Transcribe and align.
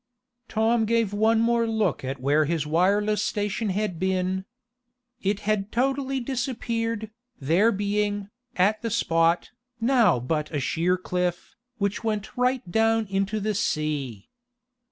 Tom 0.49 0.85
gave 0.85 1.13
one 1.13 1.39
more 1.41 1.67
look 1.67 2.03
at 2.03 2.19
where 2.19 2.45
his 2.45 2.65
wireless 2.65 3.21
station 3.23 3.69
had 3.69 3.99
been. 3.99 4.45
It 5.21 5.41
had 5.41 5.71
totally 5.71 6.19
disappeared, 6.19 7.11
there 7.39 7.71
being, 7.71 8.31
at 8.55 8.81
the 8.81 8.89
spot, 8.89 9.51
now 9.79 10.19
but 10.19 10.49
a 10.49 10.59
sheer 10.59 10.97
cliff, 10.97 11.55
which 11.77 12.03
went 12.03 12.35
right 12.35 12.65
down 12.71 13.05
into 13.11 13.39
the 13.39 13.53
sea. 13.53 14.27